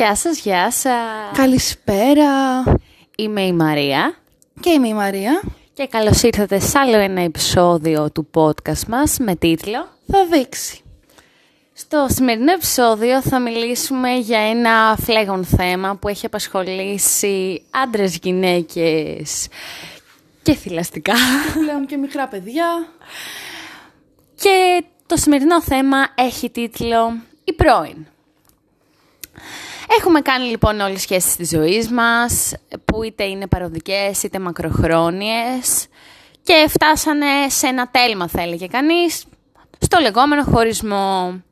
[0.00, 1.36] Γεια σας, γεια σας.
[1.36, 2.62] Καλησπέρα.
[3.16, 4.14] Είμαι η Μαρία
[4.60, 5.42] Και είμαι η Μαρία.
[5.72, 10.80] και καλώς ήρθατε σε άλλο ένα επεισόδιο του podcast μας με τίτλο Θα δείξει.
[11.72, 19.48] Στο σημερινό επεισόδιο θα μιλήσουμε για ένα φλέγον θέμα που έχει απασχολήσει άντρες, γυναίκες
[20.42, 21.14] και θηλαστικά.
[21.60, 22.88] Πλέον και μικρά παιδιά.
[24.34, 28.06] Και το σημερινό θέμα έχει τίτλο «Η πρώην».
[29.98, 32.52] Έχουμε κάνει λοιπόν όλες τις σχέσεις της ζωής μας,
[32.84, 35.86] που είτε είναι παροδικές είτε μακροχρόνιες
[36.42, 39.24] και φτάσανε σε ένα τέλμα θα έλεγε κανείς,
[39.78, 41.42] στο λεγόμενο χωρισμό.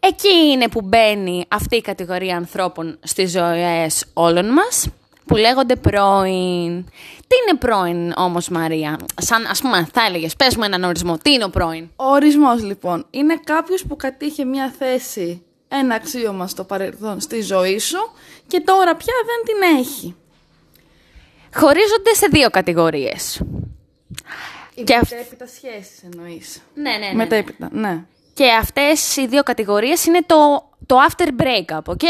[0.00, 4.88] Εκεί είναι που μπαίνει αυτή η κατηγορία ανθρώπων στις ζωές όλων μας,
[5.26, 6.84] που λέγονται πρώην.
[7.26, 11.32] Τι είναι πρώην όμως Μαρία, σαν ας πούμε θα έλεγες, πες μου έναν ορισμό, τι
[11.32, 16.64] είναι ο πρώην; Ο ορισμός λοιπόν είναι κάποιος που κατήχε μια θέση, ένα αξίωμα στο
[16.64, 18.10] παρελθόν στη ζωή σου
[18.46, 20.16] και τώρα πια δεν την έχει.
[21.54, 23.40] Χωρίζονται σε δύο κατηγορίες.
[24.74, 26.62] Οι Και αυ- μετέπειτα σχέσεις εννοείς.
[26.74, 28.04] Ναι, ναι, Μετέπειτα, ναι.
[28.34, 32.02] Και αυτές οι δύο κατηγορίες είναι το, το after breakup, ok?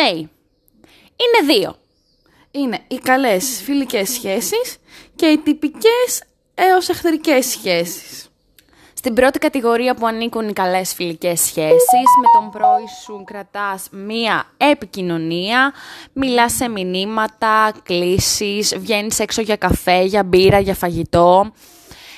[1.17, 1.77] Είναι δύο.
[2.51, 4.77] Είναι οι καλές φιλικές σχέσεις
[5.17, 6.23] και οι τυπικές
[6.55, 8.29] έως εχθρικές σχέσεις.
[9.07, 14.45] Στην πρώτη κατηγορία που ανήκουν οι καλές φιλικές σχέσεις, με τον πρώην σου κρατάς μία
[14.57, 15.73] επικοινωνία,
[16.12, 21.53] μιλάς σε μηνύματα, κλήσεις, βγαίνεις έξω για καφέ, για μπύρα, για φαγητό.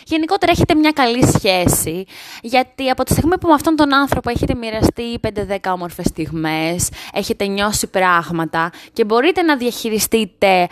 [0.05, 2.05] Γενικότερα έχετε μια καλή σχέση,
[2.42, 7.47] γιατί από τη στιγμή που με αυτόν τον άνθρωπο έχετε μοιραστεί 5-10 όμορφες στιγμές, έχετε
[7.47, 10.66] νιώσει πράγματα και μπορείτε να διαχειριστείτε ε,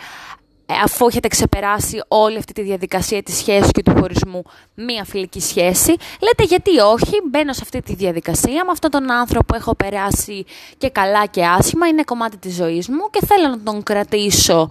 [0.83, 5.95] αφού έχετε ξεπεράσει όλη αυτή τη διαδικασία της σχέσης και του χωρισμού μία φιλική σχέση,
[6.21, 10.45] λέτε γιατί όχι, μπαίνω σε αυτή τη διαδικασία, με αυτόν τον άνθρωπο έχω περάσει
[10.77, 14.67] και καλά και άσχημα, είναι κομμάτι της ζωής μου και θέλω να τον κρατήσω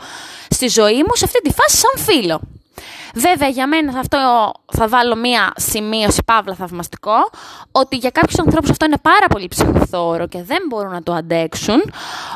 [0.49, 2.41] στη ζωή μου σε αυτή τη φάση σαν φίλο.
[3.15, 7.31] Βέβαια για μένα σε αυτό θα βάλω μία σημείωση παύλα θαυμαστικό
[7.73, 11.93] ότι για κάποιους ανθρώπους αυτό είναι πάρα πολύ ψυχοθόρο και δεν μπορούν να το αντέξουν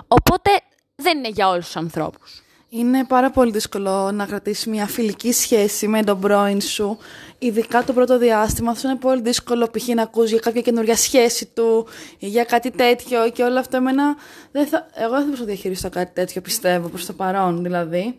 [0.09, 0.51] οπότε
[0.95, 2.43] δεν είναι για όλους τους ανθρώπους.
[2.73, 6.99] Είναι πάρα πολύ δύσκολο να κρατήσεις μια φιλική σχέση με τον πρώην σου.
[7.39, 8.71] Ειδικά το πρώτο διάστημα.
[8.71, 9.89] Αυτό είναι πολύ δύσκολο π.χ.
[9.89, 11.87] να ακούς για κάποια καινούργια σχέση του
[12.19, 13.77] ή για κάτι τέτοιο και όλα αυτά.
[13.77, 14.17] Εμένα
[14.53, 18.19] δεν θα, εγώ δεν θα μπορούσα να διαχειριστώ κάτι τέτοιο, πιστεύω, προς το παρόν δηλαδή.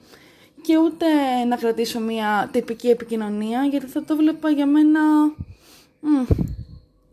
[0.62, 1.06] Και ούτε
[1.48, 5.02] να κρατήσω μια τυπική επικοινωνία, γιατί θα το βλέπα για μένα...
[6.00, 6.26] μ,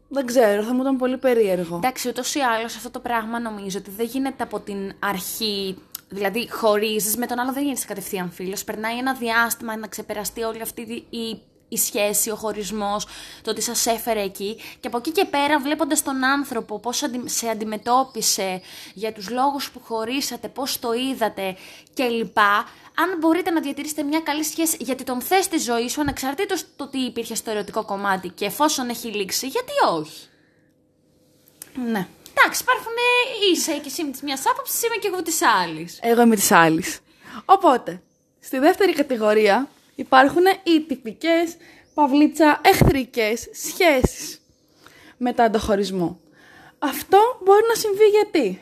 [0.09, 1.77] δεν ξέρω, θα μου ήταν πολύ περίεργο.
[1.77, 5.77] Εντάξει, ούτως ή άλλως αυτό το πράγμα νομίζω ότι δεν γίνεται από την αρχή.
[6.09, 8.65] Δηλαδή, χωρίζει με τον άλλο, δεν γίνεται κατευθείαν φίλος.
[8.65, 13.07] Περνάει ένα διάστημα να ξεπεραστεί όλη αυτή η, η σχέση, ο χωρισμός,
[13.43, 14.57] το ότι σας έφερε εκεί.
[14.81, 18.61] Και από εκεί και πέρα, βλέποντας τον άνθρωπο, πώς σε αντιμετώπισε,
[18.95, 21.57] για τους λόγους που χωρίσατε, πώς το είδατε
[21.95, 22.39] κλπ.
[23.01, 26.89] Αν μπορείτε να διατηρήσετε μια καλή σχέση, γιατί τον θες στη ζωή σου, ανεξαρτήτως το
[26.89, 30.29] τι υπήρχε στο ερωτικό κομμάτι και εφόσον έχει λήξει, γιατί όχι;
[31.91, 32.09] Ναι.
[32.41, 32.93] Εντάξει, υπάρχουν
[33.53, 35.99] είσαι και εσύ με τη μιας άποψης, είμαι και εγώ της άλλης.
[36.03, 37.01] Εγώ είμαι της άλλης.
[37.45, 38.03] Οπότε,
[38.41, 41.57] στη δεύτερη κατηγορία υπάρχουν οι τυπικές
[41.95, 44.41] παυλίτσα εχθρικές σχέσεις
[45.17, 46.21] μετά το χωρισμό.
[46.79, 48.61] Αυτό μπορεί να συμβεί γιατί;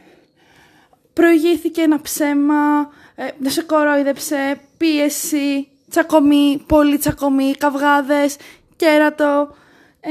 [1.13, 8.37] Προηγήθηκε ένα ψέμα, ε, δεν σε κορόιδεψε, πίεση, τσακωμή, πολύ τσακωμή, καυγάδες,
[8.77, 9.57] κέρατο
[10.01, 10.11] ε,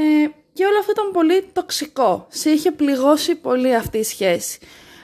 [0.56, 2.26] και όλο αυτό ήταν πολύ τοξικό.
[2.30, 4.58] Σε είχε πληγώσει πολύ αυτή η σχέση.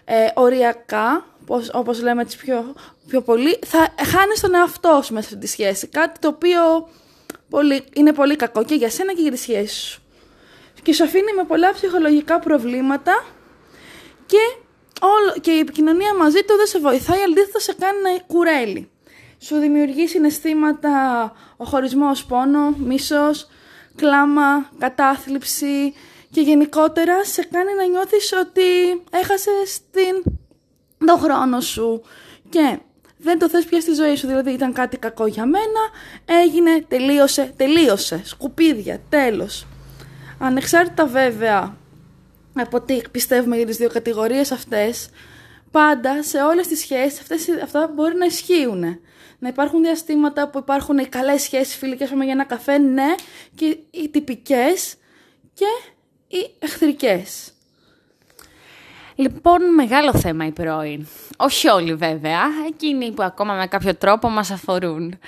[0.04, 2.74] Ε, οριακά, πώς, όπως λέμε τις πιο,
[3.06, 5.86] πιο πολύ, θα χάνεις τον εαυτό σου μέσα σε αυτή τη σχέση.
[5.86, 6.88] Κάτι το οποίο
[7.48, 10.02] πολύ, είναι πολύ κακό και για σένα και για τη σχέση σου.
[10.82, 13.24] Και σου αφήνει με πολλά ψυχολογικά προβλήματα
[14.26, 14.38] και,
[15.00, 18.90] όλο, και η επικοινωνία μαζί του δεν σε βοηθάει, αντίθετα σε κάνει να κουρέλει.
[19.38, 20.92] Σου δημιουργεί συναισθήματα
[21.56, 23.48] ο χωρισμός πόνο, μίσος,
[23.96, 25.94] κλάμα, κατάθλιψη
[26.30, 28.62] και γενικότερα σε κάνει να νιώθεις ότι
[29.10, 30.32] έχασες την...
[31.06, 32.02] τον χρόνο σου
[32.48, 32.78] και
[33.18, 35.80] δεν το θες πια στη ζωή σου, δηλαδή ήταν κάτι κακό για μένα,
[36.42, 39.66] έγινε, τελείωσε, τελείωσε, σκουπίδια, τέλος.
[40.38, 41.76] Ανεξάρτητα βέβαια
[42.54, 45.08] από τι πιστεύουμε για τις δύο κατηγορίες αυτές,
[45.70, 49.00] πάντα σε όλες τις σχέσεις αυτές, αυτά μπορεί να ισχύουν.
[49.42, 53.14] Να υπάρχουν διαστήματα που υπάρχουν οι καλές σχέσεις φιλικές πάμε για ένα καφέ, ναι,
[53.54, 54.94] και οι τυπικές
[55.54, 55.64] και
[56.28, 57.52] οι εχθρικές.
[59.14, 61.06] Λοιπόν, μεγάλο θέμα η πρώην.
[61.36, 65.18] Όχι όλοι βέβαια, εκείνοι που ακόμα με κάποιο τρόπο μας αφορούν.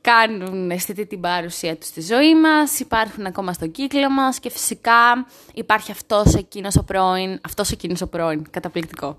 [0.00, 5.26] κάνουν αισθητή την παρουσία τους στη ζωή μας, υπάρχουν ακόμα στο κύκλο μας και φυσικά
[5.54, 9.18] υπάρχει αυτός εκείνος ο πρώην, αυτός εκείνος ο πρώην, καταπληκτικό.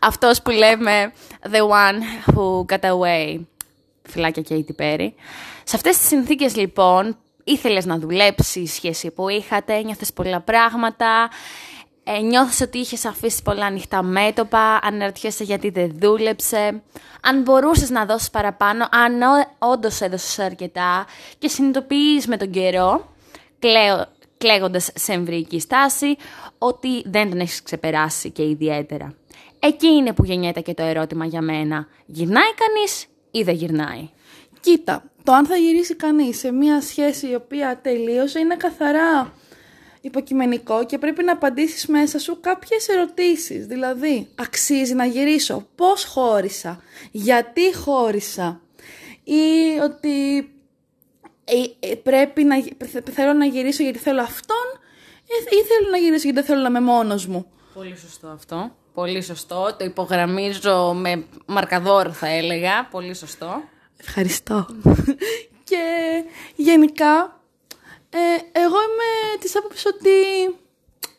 [0.00, 1.12] Αυτός που λέμε
[1.42, 3.40] the one who got away,
[4.08, 5.08] φυλάκια και η Perry.
[5.64, 11.30] Σε αυτές τις συνθήκες λοιπόν ήθελες να δουλέψεις η σχέση που είχατε, νιώθες πολλά πράγματα,
[12.04, 16.82] ε, νιώθεις ότι είχες αφήσει πολλά ανοιχτά μέτωπα, αναρωτιέσαι γιατί δεν δούλεψε,
[17.22, 19.12] αν μπορούσες να δώσεις παραπάνω, αν
[19.58, 21.06] όντως έδωσες αρκετά
[21.38, 23.14] και συνειδητοποιείς με τον καιρό,
[23.58, 24.06] κλαίω,
[24.38, 26.16] κλαίγοντας σε εμβρυϊκή στάση,
[26.58, 29.14] ότι δεν τον έχεις ξεπεράσει και ιδιαίτερα.
[29.58, 31.86] Εκεί είναι που γεννιέται και το ερώτημα για μένα.
[32.06, 33.06] Γυρνάει κανείς
[33.38, 34.08] ή δεν γυρνάει.
[34.60, 39.32] Κοίτα, το αν θα γυρίσει κανείς σε μια σχέση η οποία τελείωσε είναι καθαρά
[40.00, 43.66] υποκειμενικό και πρέπει να απαντήσεις μέσα σου κάποιες ερωτήσεις.
[43.66, 48.60] Δηλαδή, αξίζει να γυρίσω, πώς χώρισα, γιατί χώρισα;
[49.24, 50.38] Ή ότι
[51.44, 52.56] ε, ε, πρέπει να,
[53.12, 54.66] θέλω να γυρίσω γιατί θέλω αυτόν
[55.28, 58.76] ή θέλω να γυρίσω γιατί δεν θέλω να είμαι μόνος μου; Πολύ σωστό αυτό.
[58.96, 59.74] Πολύ σωστό.
[59.78, 62.86] Το υπογραμμίζω με μαρκαδόρ θα έλεγα.
[62.90, 63.62] Πολύ σωστό.
[63.96, 64.66] Ευχαριστώ.
[65.70, 65.82] και
[66.54, 67.40] γενικά
[68.10, 68.18] ε,
[68.60, 70.10] εγώ είμαι της άποψης ότι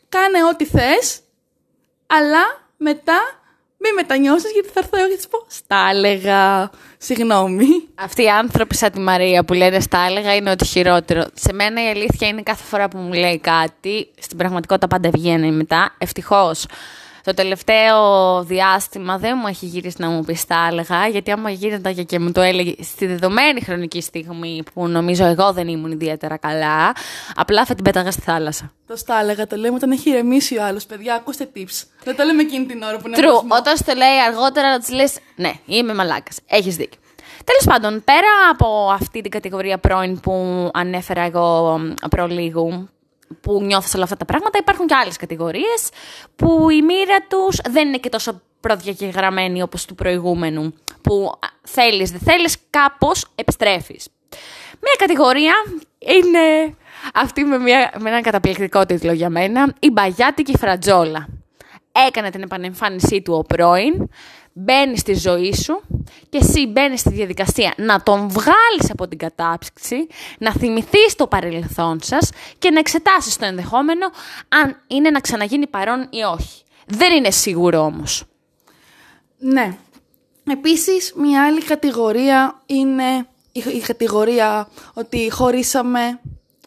[0.08, 1.20] κάνε ό,τι θες,
[2.06, 2.42] αλλά
[2.76, 3.20] μετά
[3.76, 7.66] μην μετανιώσεις γιατί θα έρθω εγώ και θα πω «Στα έλεγα, συγγνώμη».
[7.94, 11.24] Αυτοί οι άνθρωποι σαν τη Μαρία που λένε «Στα έλεγα» είναι ότι χειρότερο.
[11.34, 15.50] Σε μένα η αλήθεια είναι κάθε φορά που μου λέει κάτι, στην πραγματικότητα πάντα βγαίνει
[15.50, 16.66] μετά, ευτυχώς.
[17.28, 17.98] Το τελευταίο
[18.42, 22.32] διάστημα δεν μου έχει γυρίσει να μου πεις τα έλεγα, γιατί άμα γύρνοντα και μου
[22.32, 26.92] το έλεγε στη δεδομένη χρονική στιγμή που νομίζω εγώ δεν ήμουν ιδιαίτερα καλά,
[27.34, 28.72] απλά θα την πέταγα στη θάλασσα.
[28.86, 30.86] Το στα έλεγα, το λέμε όταν έχει ηρεμήσει ο άλλος.
[30.86, 31.84] Παιδιά, ακούστε tips.
[32.04, 33.58] Δεν το λέμε εκείνη την ώρα που είναι True.
[33.58, 36.38] Όταν σου το λέει αργότερα να της λες, Ναι, είμαι μαλάκας.
[36.46, 37.00] Έχεις δίκιο.
[37.44, 40.32] Τέλος πάντων, πέρα από αυτή την κατηγορία πρώην που
[40.72, 41.80] ανέφερα εγώ
[42.10, 42.88] προλίγου,
[43.40, 45.88] που νιώθεις όλα αυτά τα πράγματα, υπάρχουν και άλλες κατηγορίες
[46.36, 51.30] που η μοίρα τους δεν είναι και τόσο προδιαγεγραμμένη όπως του προηγούμενου, που
[51.62, 54.08] θέλεις δεν θέλεις κάπως επιστρέφεις.
[54.80, 55.54] Μία κατηγορία
[55.98, 56.76] είναι
[57.14, 61.28] αυτή με, μια, με έναν καταπληκτικό τίτλο για μένα, η μπαγιάτικη φρατζόλα.
[62.06, 64.08] Έκανε την επανεμφάνισή του ο πρώην,
[64.58, 65.80] μπαίνει στη ζωή σου
[66.28, 70.06] και εσύ μπαίνεις στη διαδικασία να τον βγάλεις από την κατάψυξη,
[70.38, 74.06] να θυμηθείς το παρελθόν σας και να εξετάσεις το ενδεχόμενο
[74.48, 76.62] αν είναι να ξαναγίνει παρόν ή όχι.
[76.86, 78.24] Δεν είναι σίγουρο όμως.
[79.38, 79.76] Ναι.
[80.50, 86.20] Επίσης, μια άλλη κατηγορία είναι η κατηγορία ότι χωρίσαμε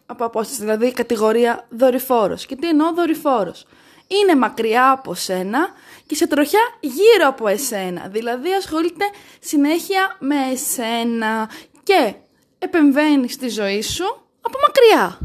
[0.05, 2.45] από απόσταση, δηλαδή η κατηγορία δορυφόρος.
[2.45, 3.65] Και τι εννοώ δορυφόρος;
[4.07, 5.69] Είναι μακριά από σένα
[6.11, 8.07] και σε τροχιά γύρω από εσένα.
[8.07, 9.05] Δηλαδή ασχολείται
[9.39, 11.49] συνέχεια με εσένα
[11.83, 12.13] και
[12.59, 14.03] επεμβαίνει στη ζωή σου
[14.41, 15.19] από μακριά.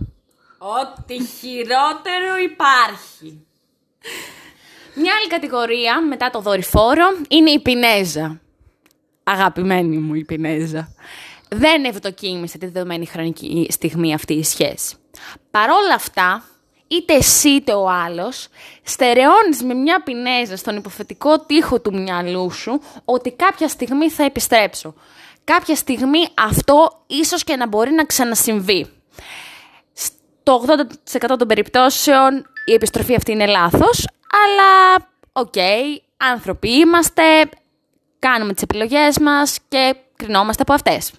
[0.58, 3.46] Ό,τι χειρότερο υπάρχει.
[4.94, 8.40] Μια άλλη κατηγορία μετά το δορυφόρο είναι η Πινέζα.
[9.24, 10.94] Αγαπημένη μου η Πινέζα.
[11.48, 14.96] Δεν ευδοκίμησε τη δεδομένη χρονική στιγμή αυτή η σχέση.
[15.50, 16.44] Παρόλα αυτά,
[16.88, 18.48] είτε εσύ είτε ο άλλος,
[18.82, 24.94] στερεώνεις με μια πινέζα στον υποθετικό τοίχο του μυαλού σου ότι κάποια στιγμή θα επιστρέψω.
[25.44, 28.86] Κάποια στιγμή αυτό ίσως και να μπορεί να ξανασυμβεί.
[29.92, 30.64] Στο
[31.32, 34.08] 80% των περιπτώσεων η επιστροφή αυτή είναι λάθος,
[34.44, 37.22] αλλά ok, okay, άνθρωποι είμαστε,
[38.18, 41.12] κάνουμε τις επιλογές μας και κρινόμαστε από αυτές.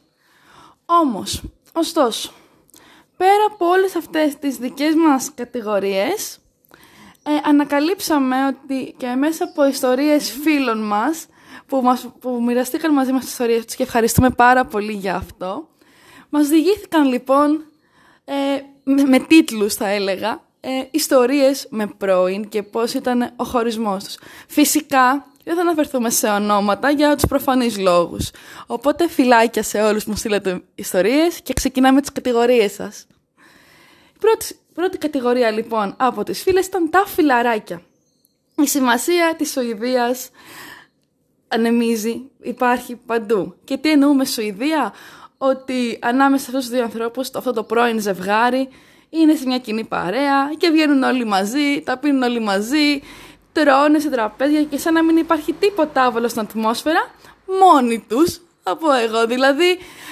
[0.85, 1.41] Όμως,
[1.73, 2.31] ωστόσο,
[3.17, 6.39] πέρα από όλες αυτές τις δικές μας κατηγορίες,
[7.23, 11.27] ε, ανακαλύψαμε ότι και μέσα από ιστορίες φίλων μας,
[11.67, 15.67] που, μας, που μοιραστήκαν μαζί μας τις ιστορίες τους και ευχαριστούμε πάρα πολύ για αυτό,
[16.29, 17.65] μας διηγήθηκαν λοιπόν,
[18.25, 18.33] ε,
[18.83, 24.17] με, με τίτλους θα έλεγα, ε, ιστορίες με πρώην και πώς ήταν ο χωρισμός τους.
[24.47, 28.29] Φυσικά δεν θα αναφερθούμε σε ονόματα για τους προφανείς λόγους.
[28.67, 33.07] Οπότε φυλάκια σε όλους που μου στείλετε ιστορίες και ξεκινάμε τις κατηγορίες σας.
[34.15, 37.81] Η πρώτη, πρώτη κατηγορία λοιπόν από τις φίλες ήταν τα φιλαράκια.
[38.55, 40.29] Η σημασία της Σουηδίας
[41.47, 43.55] ανεμίζει, υπάρχει παντού.
[43.63, 44.93] Και τι εννοούμε Σουηδία,
[45.37, 48.69] ότι ανάμεσα σε αυτούς τους δύο ανθρώπους, αυτό το πρώην ζευγάρι,
[49.09, 53.01] είναι σε μια κοινή παρέα και βγαίνουν όλοι μαζί, τα πίνουν όλοι μαζί,
[53.63, 57.11] τρώνε σε τραπέζια και σαν να μην υπάρχει τίποτα άβολο στην ατμόσφαιρα,
[57.59, 59.27] μόνοι τους, θα πω εγώ.
[59.27, 59.69] Δηλαδή,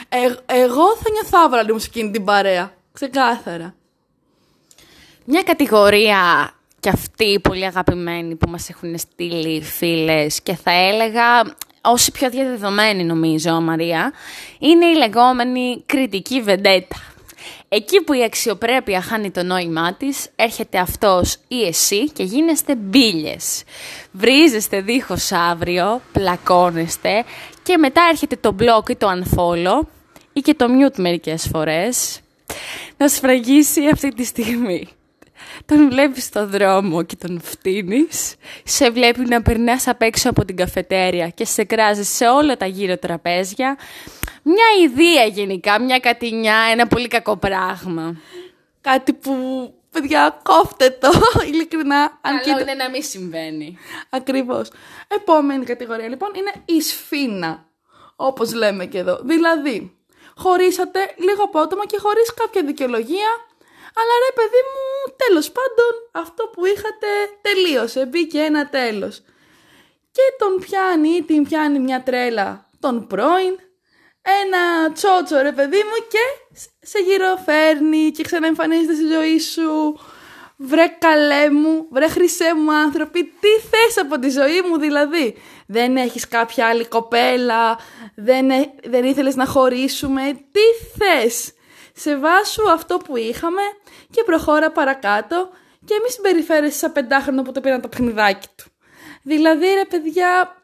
[0.09, 2.73] ε, εγώ θα νιώθω άβολα σε εκείνη την παρέα.
[2.93, 3.75] Ξεκάθαρα.
[5.25, 12.11] Μια κατηγορία και αυτή πολύ αγαπημένη που μας έχουν στείλει φίλες και θα έλεγα όσοι
[12.11, 14.13] πιο διαδεδομένοι νομίζω, Μαρία,
[14.59, 17.14] είναι η λεγόμενη κριτική βεντέτα.
[17.69, 23.63] Εκεί που η αξιοπρέπεια χάνει το νόημά της, έρχεται αυτός ή εσύ και γίνεστε μπίλιες.
[24.11, 27.23] Βρίζεστε δίχως αύριο, πλακώνεστε
[27.63, 29.87] και μετά έρχεται το block ή το unfollow
[30.33, 32.19] ή και το mute μερικές φορές
[32.97, 34.87] να σφραγίσει αυτή τη στιγμή.
[35.65, 40.55] Τον βλέπεις στο δρόμο και τον φτύνεις, σε βλέπει να περνάς απ' έξω από την
[40.55, 43.77] καφετέρια και σε κράζεις σε όλα τα γύρω τραπέζια.
[44.43, 48.15] Μια ιδέα γενικά, μια κατηνιά, ένα πολύ κακό πράγμα.
[48.81, 49.33] Κάτι που,
[49.91, 51.11] παιδιά, κόφτε το,
[51.49, 52.19] ειλικρινά.
[52.21, 53.77] Αν Καλό είναι να μην συμβαίνει.
[54.09, 54.69] Ακριβώς.
[55.07, 57.65] Επόμενη κατηγορία, λοιπόν, είναι η σφίνα,
[58.15, 59.19] όπως λέμε και εδώ.
[59.23, 59.95] Δηλαδή,
[60.35, 63.29] χωρίσατε λίγο απότομα και χωρίς κάποια δικαιολογία,
[63.99, 67.07] αλλά ρε παιδί μου, τέλος πάντων, αυτό που είχατε
[67.41, 69.23] τελείωσε, μπήκε ένα τέλος.
[70.11, 73.59] Και τον πιάνει ή την πιάνει μια τρέλα τον πρώην,
[74.41, 79.99] ένα τσότσο ρε παιδί μου και σε γυροφέρνει και ξαναεμφανίζεται στη ζωή σου.
[80.57, 85.35] Βρε καλέ μου, βρε χρυσέ μου άνθρωποι, τι θες από τη ζωή μου δηλαδή;
[85.67, 87.79] Δεν έχεις κάποια άλλη κοπέλα,
[88.15, 88.47] δεν,
[88.83, 90.21] δεν ήθελες να χωρίσουμε,
[90.51, 91.53] τι θες;
[91.95, 93.61] Σε βάσου αυτό που είχαμε
[94.11, 95.49] και προχώρα παρακάτω
[95.85, 98.65] και μη συμπεριφέρεσαι σαν πεντάχρονο που το πήραν το παιχνιδάκι του.
[99.21, 100.55] Δηλαδή ρε παιδιά,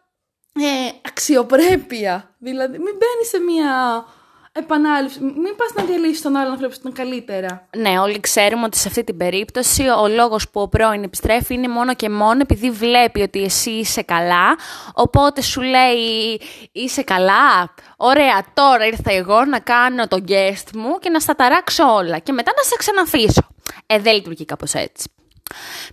[0.53, 2.35] ε, αξιοπρέπεια.
[2.37, 4.05] Δηλαδή μην μπαίνεις σε μια
[4.51, 5.19] επανάληψη.
[5.21, 7.67] Μην πας να διαλύσεις τον άλλον άνθρωπο τον καλύτερα.
[7.77, 11.67] Ναι, όλοι ξέρουμε ότι σε αυτή την περίπτωση ο λόγος που ο πρώην επιστρέφει είναι
[11.67, 14.57] μόνο και μόνο επειδή βλέπει ότι εσύ είσαι καλά.
[14.93, 16.41] Οπότε σου λέει
[16.71, 21.93] είσαι καλά; Ωραία, τώρα ήρθα εγώ να κάνω το guest μου και να στα ταράξω
[21.93, 22.19] όλα.
[22.19, 23.47] Και μετά να σε ξαναφήσω.
[23.85, 25.11] Ε, δεν λειτουργεί κάπως έτσι.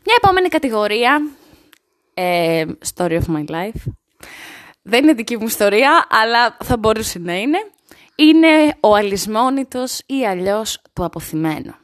[0.05, 1.23] Μια επόμενη κατηγορία.
[2.15, 2.65] Ε,
[2.97, 3.83] story of my life.
[4.83, 7.59] Δεν είναι δική μου ιστορία, αλλά θα μπορούσε να είναι
[8.19, 11.75] είναι ο αλυσμόνητος ή αλλιώς το αποθυμένο.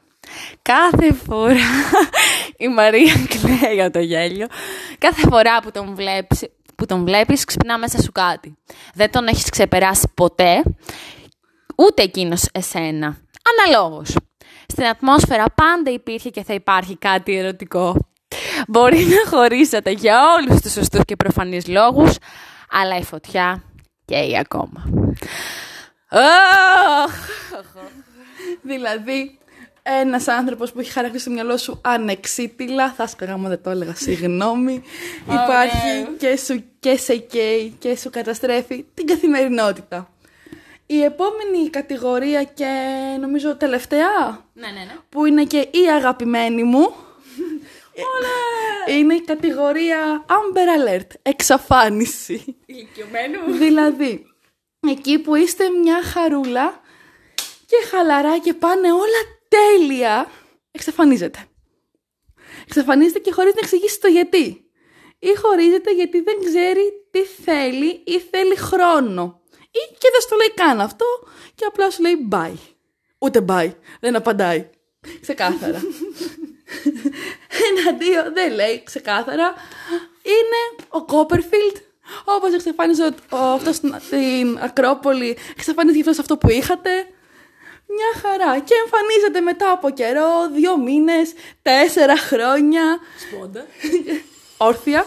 [0.62, 1.55] Κάθε φορά
[2.64, 4.47] η Μαρία κλαίει για το γέλιο.
[4.99, 8.57] Κάθε φορά που τον, βλέπεις, που τον βλέπεις ξυπνά μέσα σου κάτι.
[8.95, 10.62] Δεν τον έχεις ξεπεράσει ποτέ,
[11.76, 13.17] ούτε εκείνος εσένα.
[13.50, 14.17] Αναλόγως.
[14.67, 17.97] Στην ατμόσφαιρα πάντα υπήρχε και θα υπάρχει κάτι ερωτικό.
[18.69, 22.17] Μπορεί να χωρίσατε για όλους τους σωστούς και προφανείς λόγους,
[22.71, 23.62] αλλά η φωτιά
[24.05, 24.85] καίει ακόμα.
[28.62, 29.38] Δηλαδή,
[29.83, 33.94] ένας άνθρωπος που έχει χαρακτηρίσει στο μυαλό σου ανεξίτηλα, θα σκαγά μου δεν το έλεγα,
[33.94, 34.83] συγγνώμη,
[35.25, 40.09] υπάρχει και σου και σε καίει και σου καταστρέφει την καθημερινότητα.
[40.87, 42.66] Η επόμενη κατηγορία και
[43.21, 44.97] νομίζω τελευταία, ναι, ναι, ναι.
[45.09, 46.94] που είναι και η αγαπημένη μου,
[48.99, 52.56] είναι η κατηγορία Amber Alert, εξαφάνιση.
[52.66, 53.52] Ηλικιωμένου.
[53.59, 54.34] δηλαδή,
[54.88, 56.81] εκεί που είστε μια χαρούλα
[57.67, 60.31] και χαλαρά και πάνε όλα τέλεια,
[60.71, 61.47] εξαφανίζεται.
[62.67, 64.64] Εξαφανίζεται και χωρίς να εξηγήσει το γιατί.
[65.19, 69.41] Ή χωρίζεται γιατί δεν ξέρει τι θέλει ή θέλει χρόνο.
[69.71, 71.05] Ή και δεν στο λέει καν αυτό
[71.55, 72.59] και απλά σου λέει bye.
[73.19, 73.73] Ούτε bye.
[74.00, 74.71] Δεν απαντάει.
[75.21, 75.81] Ξεκάθαρα.
[77.69, 79.55] Ένα δύο δεν λέει ξεκάθαρα.
[80.23, 81.76] Είναι ο Κόπερφιλτ
[82.25, 86.90] Όπως εξαφάνιζε αυτός στην Ακρόπολη, εξαφανίστηκε αυτός αυτό που είχατε.
[87.87, 88.59] Μια χαρά.
[88.59, 92.99] Και εμφανίζεται μετά από καιρό, δύο μήνες, τέσσερα χρόνια.
[93.23, 93.66] Σπόντα.
[94.56, 95.06] Όρθια.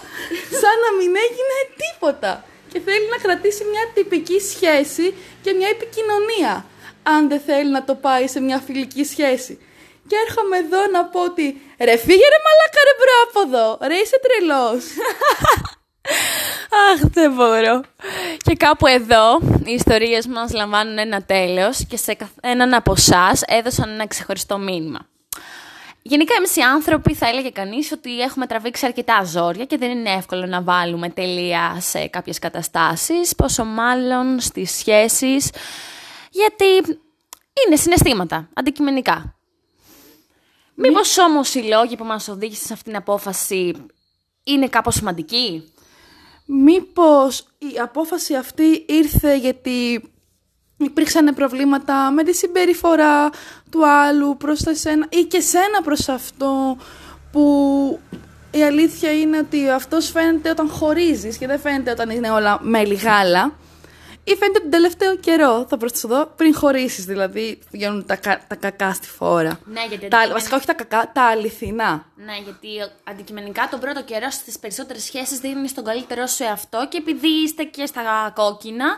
[0.62, 2.46] Σαν να μην έγινε τίποτα.
[2.72, 6.66] Και θέλει να κρατήσει μια τυπική σχέση και μια επικοινωνία.
[7.04, 9.60] Αν δεν θέλει να το πάει σε μια φιλική σχέση.
[10.08, 13.88] Και έρχομαι εδώ να πω ότι ρε φύγε ρε μαλάκα ρε bro από εδώ.
[13.88, 14.84] Ρε είσαι τρελός.
[16.94, 17.82] Αχ, δεν μπορώ.
[18.38, 23.90] Και κάπου εδώ οι ιστορίες μας λαμβάνουν ένα τέλος και σε έναν από εσάς έδωσαν
[23.90, 25.00] ένα ξεχωριστό μήνυμα.
[26.02, 30.12] Γενικά εμείς οι άνθρωποι θα έλεγε κανείς ότι έχουμε τραβήξει αρκετά ζόρια και δεν είναι
[30.12, 35.52] εύκολο να βάλουμε τελεία σε κάποιες καταστάσεις, πόσο μάλλον στις σχέσεις,
[36.32, 36.66] γιατί
[37.66, 39.36] είναι συναισθήματα, αντικειμενικά.
[40.74, 43.86] Μήπως όμως οι λόγοι που μας οδήγησαν σε αυτήν την απόφαση
[44.44, 45.74] είναι κάπως σημαντικοί;
[46.48, 50.10] Μήπως η απόφαση αυτή ήρθε γιατί
[50.78, 53.30] υπήρξαν προβλήματα με τη συμπεριφορά
[53.70, 56.78] του άλλου προς τα σένα ή και σένα προς αυτό
[57.32, 58.00] που
[58.52, 62.82] η αλήθεια είναι ότι αυτός φαίνεται όταν χωρίζεις και δεν φαίνεται όταν είναι όλα με
[62.82, 63.54] γάλα
[64.32, 67.06] ή φαίνεται τον τελευταίο καιρό, θα προσθέσω εδώ, πριν χωρίσεις.
[67.06, 69.60] Δηλαδή, βγαίνουν τα, κα- τα κακά στη φόρα.
[69.66, 72.06] Ναι, γιατί Τα, αντικειμεν- βασικά, όχι τα κακά, τα αληθινά.
[72.16, 72.68] Ναι, γιατί
[73.10, 77.64] αντικειμενικά τον πρώτο καιρό στις περισσότερες σχέσεις δίνει τον καλύτερό σου εαυτό και επειδή είστε
[77.64, 78.98] και στα κόκκινα,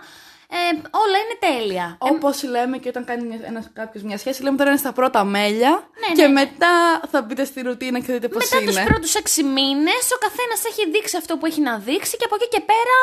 [0.51, 1.95] ε, όλα είναι τέλεια.
[2.00, 5.24] Όπως λέμε και όταν κάνει μια- ένας, κάποιος μια σχέση, λέμε τώρα είναι στα πρώτα
[5.24, 5.69] μέλια
[6.00, 6.33] Ναι, και ναι, ναι.
[6.33, 8.71] μετά θα μπείτε στη ρουτίνα και θα δείτε πώς Μετά είναι.
[8.71, 12.36] τους πρώτους έξι μήνες ο καθένας έχει δείξει αυτό που έχει να δείξει και από
[12.36, 12.95] εκεί και πέρα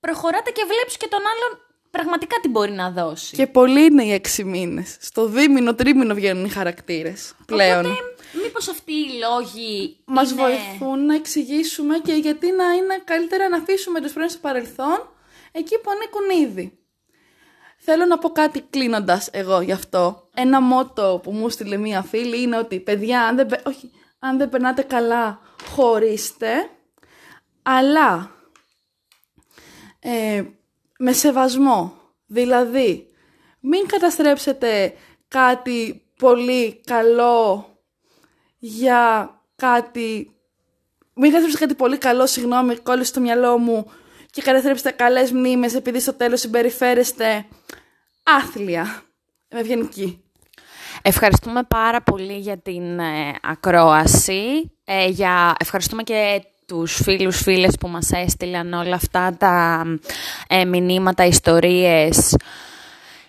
[0.00, 3.36] προχωράτε και βλέπεις και τον άλλον πραγματικά τι μπορεί να δώσει.
[3.36, 4.96] Και πολλοί είναι οι έξι μήνες.
[5.00, 7.86] Στο δίμηνο, τρίμηνο βγαίνουν οι χαρακτήρες πλέον.
[7.86, 8.02] Οπότε
[8.42, 10.40] μήπως αυτοί οι λόγοι Μας είναι...
[10.42, 15.08] βοηθούν να εξηγήσουμε και γιατί να είναι καλύτερα να αφήσουμε τους πρώην στο παρελθόν
[15.52, 16.78] εκεί που ανήκουν ήδη.
[17.78, 20.28] Θέλω να πω κάτι κλείνοντας εγώ γι' αυτό.
[20.34, 24.38] Ένα μότο που μου στείλε μία φίλη είναι ότι παιδιά, αν δεν, πε- όχι, αν
[24.38, 25.40] δεν περνάτε καλά,
[25.70, 26.70] χωρίστε,
[27.62, 28.30] αλλά
[30.00, 30.44] ε,
[30.98, 31.96] με σεβασμό.
[32.26, 33.08] Δηλαδή,
[33.60, 34.94] μην καταστρέψετε
[35.28, 37.66] κάτι πολύ καλό
[38.58, 40.32] για κάτι.
[41.14, 43.90] Μην καταστρέψετε κάτι πολύ καλό, συγγνώμη, κόλλησε στο μυαλό μου
[44.30, 47.46] και καταστρέψετε καλές μνήμες επειδή στο τέλος συμπεριφέρεστε
[48.22, 49.02] άθλια.
[49.50, 50.22] Με ευγενική.
[51.02, 54.72] Ευχαριστούμε πάρα πολύ για την ε, ακρόαση.
[54.84, 55.54] Ε, για...
[55.58, 59.84] Ευχαριστούμε και τους φίλους, φίλες που μας έστειλαν όλα αυτά τα
[60.48, 62.36] ε, μηνύματα, ιστορίες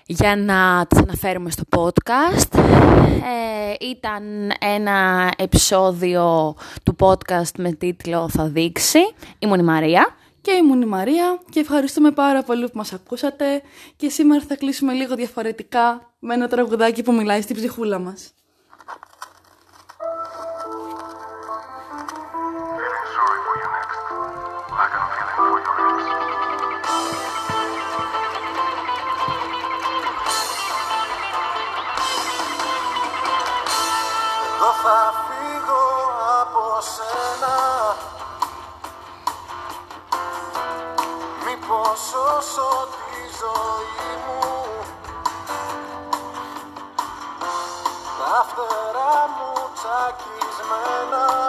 [0.05, 2.59] για να τις αναφέρουμε στο podcast.
[2.59, 4.23] Ε, ήταν
[4.59, 8.99] ένα επεισόδιο του podcast με τίτλο «Θα δείξει».
[9.39, 10.15] Ήμουν η Μαρία.
[10.41, 13.61] Και ήμουν η Μαρία και ευχαριστούμε πάρα πολύ που μας ακούσατε
[13.95, 18.33] και σήμερα θα κλείσουμε λίγο διαφορετικά με ένα τραγουδάκι που μιλάει στην ψυχούλα μας.
[48.19, 51.48] Τα φτερά μου τσακισμένα